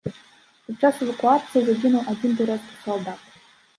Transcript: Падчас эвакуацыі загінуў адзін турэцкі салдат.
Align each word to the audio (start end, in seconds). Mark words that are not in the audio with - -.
Падчас 0.69 1.03
эвакуацыі 1.07 1.61
загінуў 1.67 2.09
адзін 2.15 2.31
турэцкі 2.41 2.75
салдат. 2.87 3.21